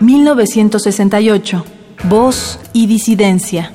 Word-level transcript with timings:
1968. 0.00 1.64
Voz 2.04 2.60
y 2.72 2.86
disidencia. 2.86 3.72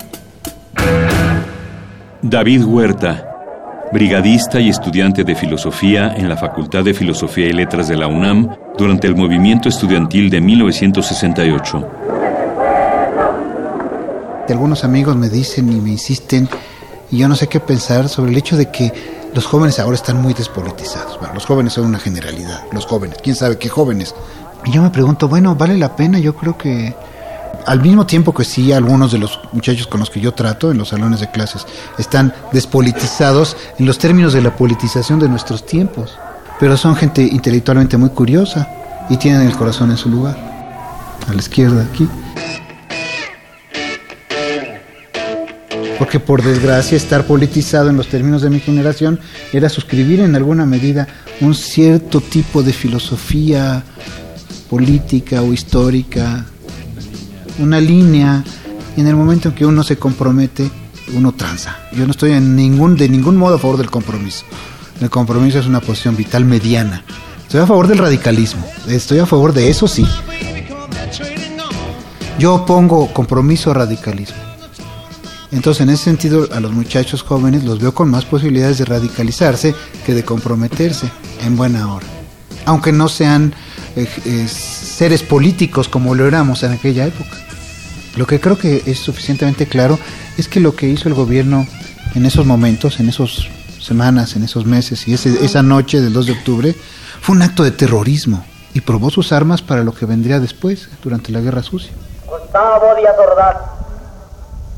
David 2.21 2.63
Huerta, 2.63 3.89
brigadista 3.91 4.61
y 4.61 4.69
estudiante 4.69 5.25
de 5.25 5.35
filosofía 5.35 6.15
en 6.15 6.29
la 6.29 6.37
Facultad 6.37 6.85
de 6.85 6.93
Filosofía 6.93 7.47
y 7.47 7.51
Letras 7.51 7.89
de 7.89 7.97
la 7.97 8.07
UNAM 8.07 8.55
durante 8.77 9.07
el 9.07 9.15
movimiento 9.17 9.67
estudiantil 9.67 10.29
de 10.29 10.39
1968. 10.39 11.87
Algunos 14.47 14.83
amigos 14.83 15.15
me 15.17 15.29
dicen 15.29 15.71
y 15.71 15.81
me 15.81 15.89
insisten, 15.89 16.47
y 17.11 17.17
yo 17.17 17.27
no 17.27 17.35
sé 17.35 17.47
qué 17.47 17.59
pensar 17.59 18.07
sobre 18.07 18.31
el 18.31 18.37
hecho 18.37 18.55
de 18.55 18.69
que 18.69 18.93
los 19.33 19.45
jóvenes 19.45 19.79
ahora 19.79 19.95
están 19.95 20.21
muy 20.21 20.33
despolitizados. 20.33 21.17
Bueno, 21.19 21.33
los 21.33 21.45
jóvenes 21.45 21.73
son 21.73 21.85
una 21.85 21.99
generalidad, 21.99 22.63
los 22.71 22.85
jóvenes, 22.85 23.17
quién 23.21 23.35
sabe 23.35 23.57
qué 23.57 23.67
jóvenes. 23.67 24.15
Y 24.65 24.71
yo 24.71 24.81
me 24.81 24.89
pregunto, 24.89 25.27
bueno, 25.27 25.55
¿vale 25.55 25.77
la 25.77 25.95
pena? 25.95 26.19
Yo 26.19 26.35
creo 26.35 26.57
que 26.57 26.95
al 27.65 27.81
mismo 27.81 28.05
tiempo 28.05 28.33
que 28.33 28.43
sí, 28.43 28.71
algunos 28.71 29.11
de 29.11 29.17
los 29.17 29.39
muchachos 29.51 29.87
con 29.87 29.99
los 29.99 30.09
que 30.09 30.19
yo 30.19 30.33
trato 30.33 30.71
en 30.71 30.77
los 30.77 30.89
salones 30.89 31.19
de 31.19 31.31
clases 31.31 31.65
están 31.97 32.33
despolitizados 32.51 33.55
en 33.79 33.85
los 33.85 33.97
términos 33.97 34.33
de 34.33 34.41
la 34.41 34.55
politización 34.55 35.19
de 35.19 35.29
nuestros 35.29 35.65
tiempos, 35.65 36.17
pero 36.59 36.77
son 36.77 36.95
gente 36.95 37.21
intelectualmente 37.21 37.97
muy 37.97 38.09
curiosa 38.09 38.67
y 39.09 39.17
tienen 39.17 39.41
el 39.41 39.55
corazón 39.55 39.91
en 39.91 39.97
su 39.97 40.09
lugar. 40.09 40.37
A 41.27 41.33
la 41.33 41.39
izquierda, 41.39 41.83
aquí. 41.83 42.07
Porque 45.97 46.19
por 46.19 46.41
desgracia 46.41 46.97
estar 46.97 47.25
politizado 47.25 47.89
en 47.89 47.95
los 47.95 48.09
términos 48.09 48.41
de 48.41 48.49
mi 48.49 48.59
generación 48.59 49.19
era 49.53 49.69
suscribir 49.69 50.19
en 50.19 50.35
alguna 50.35 50.65
medida 50.65 51.07
un 51.39 51.55
cierto 51.55 52.19
tipo 52.19 52.61
de 52.61 52.73
filosofía 52.73 53.83
política 54.73 55.43
o 55.43 55.53
histórica 55.53 56.43
una 57.59 57.79
línea 57.79 58.43
y 58.97 59.01
en 59.01 59.07
el 59.07 59.15
momento 59.15 59.49
en 59.49 59.55
que 59.55 59.67
uno 59.67 59.83
se 59.83 59.97
compromete, 59.97 60.67
uno 61.13 61.31
tranza. 61.33 61.77
Yo 61.91 62.05
no 62.05 62.11
estoy 62.11 62.31
en 62.31 62.55
ningún, 62.55 62.97
de 62.97 63.07
ningún 63.07 63.37
modo 63.37 63.57
a 63.57 63.59
favor 63.59 63.77
del 63.77 63.91
compromiso. 63.91 64.45
El 64.99 65.11
compromiso 65.11 65.59
es 65.59 65.67
una 65.67 65.79
posición 65.79 66.15
vital 66.15 66.45
mediana. 66.45 67.03
Estoy 67.43 67.61
a 67.61 67.67
favor 67.67 67.85
del 67.85 67.99
radicalismo. 67.99 68.65
Estoy 68.87 69.19
a 69.19 69.27
favor 69.27 69.53
de 69.53 69.69
eso, 69.69 69.87
sí. 69.87 70.07
Yo 72.39 72.65
pongo 72.65 73.13
compromiso 73.13 73.69
a 73.69 73.75
radicalismo. 73.75 74.41
Entonces, 75.51 75.81
en 75.81 75.89
ese 75.89 76.05
sentido, 76.05 76.49
a 76.51 76.59
los 76.59 76.71
muchachos 76.71 77.21
jóvenes 77.21 77.63
los 77.63 77.77
veo 77.79 77.93
con 77.93 78.09
más 78.09 78.25
posibilidades 78.25 78.79
de 78.79 78.85
radicalizarse 78.85 79.75
que 80.03 80.15
de 80.15 80.25
comprometerse 80.25 81.11
en 81.45 81.55
buena 81.55 81.93
hora. 81.93 82.07
Aunque 82.65 82.91
no 82.91 83.07
sean 83.07 83.53
eh, 83.95 84.47
seres 84.47 85.23
políticos 85.23 85.87
como 85.87 86.15
lo 86.15 86.27
éramos 86.27 86.63
en 86.63 86.71
aquella 86.71 87.05
época. 87.05 87.37
Lo 88.15 88.27
que 88.27 88.39
creo 88.39 88.57
que 88.57 88.83
es 88.85 88.99
suficientemente 88.99 89.67
claro 89.67 89.97
es 90.37 90.47
que 90.47 90.59
lo 90.59 90.75
que 90.75 90.87
hizo 90.87 91.07
el 91.09 91.15
gobierno 91.15 91.65
en 92.15 92.25
esos 92.25 92.45
momentos, 92.45 92.99
en 92.99 93.09
esas 93.09 93.47
semanas, 93.81 94.35
en 94.35 94.43
esos 94.43 94.65
meses 94.65 95.07
y 95.07 95.13
esa 95.13 95.63
noche 95.63 95.99
del 95.99 96.13
2 96.13 96.25
de 96.27 96.31
octubre 96.31 96.75
fue 97.21 97.35
un 97.35 97.41
acto 97.41 97.63
de 97.63 97.71
terrorismo 97.71 98.45
y 98.73 98.81
probó 98.81 99.09
sus 99.09 99.31
armas 99.31 99.61
para 99.61 99.83
lo 99.83 99.93
que 99.93 100.05
vendría 100.05 100.39
después, 100.39 100.89
durante 101.03 101.31
la 101.31 101.39
Guerra 101.41 101.63
Sucia. 101.63 101.91
Gustavo 102.27 102.95
Díaz 102.95 103.15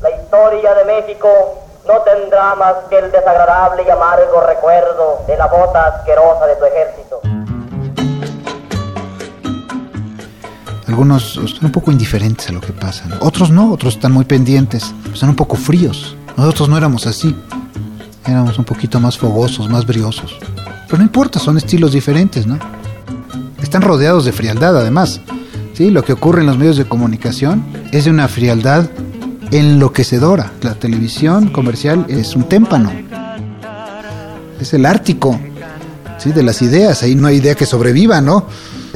la 0.02 0.10
historia 0.10 0.74
de 0.74 0.84
México 0.84 1.28
no 1.86 2.00
tendrá 2.02 2.54
más 2.56 2.74
que 2.90 2.98
el 2.98 3.10
desagradable 3.10 3.84
y 3.86 3.90
amargo 3.90 4.40
recuerdo 4.40 5.24
de 5.26 5.36
la 5.36 5.46
bota 5.46 5.86
asquerosa 5.86 6.46
de 6.46 6.56
tu 6.56 6.64
ejército. 6.64 7.15
Algunos 10.96 11.36
están 11.36 11.66
un 11.66 11.72
poco 11.72 11.92
indiferentes 11.92 12.48
a 12.48 12.52
lo 12.52 12.60
que 12.62 12.72
pasa. 12.72 13.04
Otros 13.20 13.50
no, 13.50 13.70
otros 13.70 13.96
están 13.96 14.12
muy 14.12 14.24
pendientes. 14.24 14.94
Están 15.12 15.28
un 15.28 15.36
poco 15.36 15.54
fríos. 15.54 16.16
Nosotros 16.38 16.70
no 16.70 16.78
éramos 16.78 17.06
así. 17.06 17.36
Éramos 18.24 18.58
un 18.58 18.64
poquito 18.64 18.98
más 18.98 19.18
fogosos, 19.18 19.68
más 19.68 19.86
briosos. 19.86 20.38
Pero 20.86 20.96
no 20.96 21.04
importa, 21.04 21.38
son 21.38 21.58
estilos 21.58 21.92
diferentes, 21.92 22.46
¿no? 22.46 22.58
Están 23.62 23.82
rodeados 23.82 24.24
de 24.24 24.32
frialdad, 24.32 24.74
además. 24.74 25.20
Sí, 25.74 25.90
lo 25.90 26.02
que 26.02 26.14
ocurre 26.14 26.40
en 26.40 26.46
los 26.46 26.56
medios 26.56 26.78
de 26.78 26.86
comunicación 26.86 27.62
es 27.92 28.06
de 28.06 28.10
una 28.10 28.26
frialdad 28.26 28.88
enloquecedora. 29.50 30.50
La 30.62 30.76
televisión 30.76 31.50
comercial 31.50 32.06
es 32.08 32.34
un 32.34 32.44
témpano. 32.44 32.90
Es 34.58 34.72
el 34.72 34.86
ártico, 34.86 35.38
De 36.34 36.42
las 36.42 36.60
ideas. 36.60 37.02
Ahí 37.02 37.14
no 37.14 37.28
hay 37.28 37.36
idea 37.36 37.54
que 37.54 37.66
sobreviva, 37.66 38.20
¿no? 38.20 38.46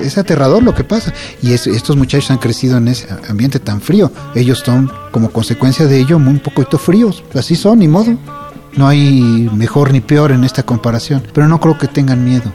es 0.03 0.19
aterrador 0.19 0.63
lo 0.63 0.75
que 0.75 0.85
pasa. 0.85 1.13
Y 1.43 1.53
estos 1.53 1.97
muchachos 1.97 2.31
han 2.31 2.39
crecido 2.39 2.79
en 2.79 2.89
ese 2.89 3.09
ambiente 3.29 3.59
tan 3.59 3.81
frío. 3.81 4.11
Ellos 4.35 4.63
son, 4.65 4.91
como 5.11 5.31
consecuencia 5.31 5.87
de 5.87 5.99
ello, 5.99 6.19
muy 6.19 6.39
poquito 6.39 6.79
fríos. 6.79 7.23
Así 7.35 7.57
son, 7.57 7.81
ni 7.81 7.89
modo. 7.89 8.17
No 8.77 8.89
hay 8.89 9.51
mejor 9.55 9.93
ni 9.93 10.01
peor 10.01 10.33
en 10.33 10.45
esta 10.45 10.63
comparación. 10.63 11.23
Pero 11.33 11.49
no 11.49 11.61
creo 11.61 11.79
que 11.79 11.89
tengan 11.89 12.25
miedo. 12.25 12.53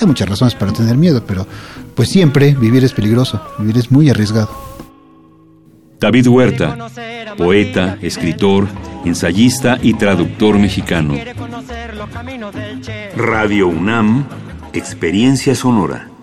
Hay 0.00 0.06
muchas 0.06 0.28
razones 0.28 0.54
para 0.54 0.72
tener 0.72 0.96
miedo, 0.96 1.24
pero 1.26 1.46
pues 1.94 2.08
siempre 2.08 2.54
vivir 2.54 2.84
es 2.84 2.92
peligroso. 2.92 3.40
Vivir 3.58 3.78
es 3.78 3.90
muy 3.90 4.10
arriesgado. 4.10 4.50
David 5.98 6.26
Huerta, 6.28 6.76
poeta, 7.36 7.98
escritor, 8.02 8.68
ensayista 9.04 9.78
y 9.82 9.94
traductor 9.94 10.58
mexicano. 10.58 11.14
Radio 13.16 13.68
UNAM, 13.68 14.26
Experiencia 14.72 15.54
Sonora. 15.54 16.15